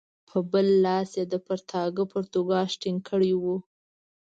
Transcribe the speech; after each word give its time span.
په 0.27 0.37
بل 0.51 0.67
لاس 0.85 1.09
یې 1.19 1.25
د 1.33 1.35
پرتاګه 1.47 2.03
پرتوګاښ 2.11 2.71
ټینګ 2.81 2.99
کړی 3.09 3.33
وو. 3.41 3.55